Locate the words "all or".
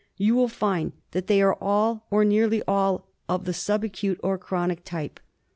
1.61-2.25